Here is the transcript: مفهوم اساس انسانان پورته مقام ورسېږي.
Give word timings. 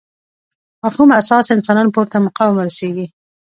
مفهوم 0.83 1.09
اساس 1.21 1.45
انسانان 1.55 1.87
پورته 1.93 2.17
مقام 2.25 2.49
ورسېږي. 2.55 3.05